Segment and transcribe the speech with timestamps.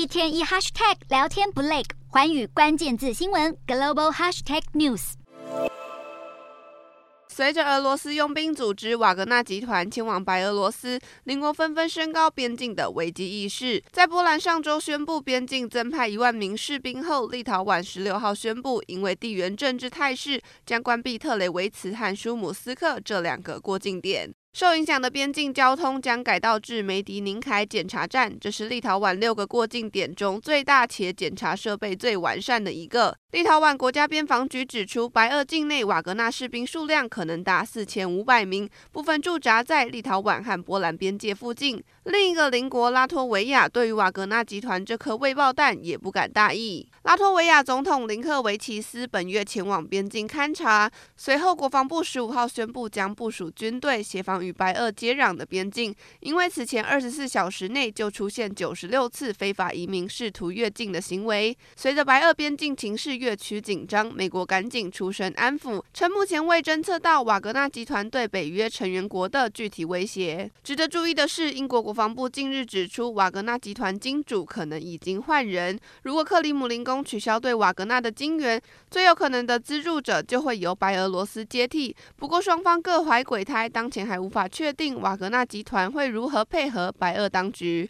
[0.00, 5.12] 一天一 hashtag 聊天不累，寰宇关键字新闻 global hashtag news。
[7.28, 13.84] 随着俄罗斯佣兵组织瓦格纳集团前往白俄罗斯，邻国纷纷升高边境的危机意识。
[13.92, 24.32] 在波兰上周宣布边境增派一万名士兵后，立陶宛十六号宣布，因为地缘政治态势，将关闭特雷维茨和舒姆斯克这两个过境点。
[24.52, 33.16] 受影响的边境交通将改道至梅迪宁凯检查站，这是立陶宛六个过境点中最大且检查设备最完善的一个。
[33.30, 41.80] 立陶宛国家边防局指出，白俄境内瓦格纳士兵数量可能达四千五百名，部分驻扎在立陶宛和波兰边界附近。
[42.02, 46.89] 另一个邻国拉脱维亚对于瓦格纳集团这颗未爆弹也不敢大意。
[47.02, 61.56] 拉脱维亚总统林克维奇斯本月前往边境勘察，随后国防部十五号宣布将部署军队协防与白俄接壤的边境，因为此前二十四小时内就出现九十六次非法移民试图越境的行为。
[61.74, 70.50] 随着白俄边境情势越趋紧张，美国赶紧出声安抚，称目前未侦测到瓦格纳集团对北约成员国的具体威胁。
[70.62, 75.80] 值得注意的是，英国国防部近日指出，瓦格纳集团金主可能已经换人。
[76.02, 78.60] 如果克里姆林取消对瓦格纳的金援，
[78.90, 81.94] 最有可能的资助者就会由白俄罗斯接替。
[82.16, 87.88] 不过双方各怀鬼胎，当前还无法确定瓦格纳集团会如何配合白俄当局。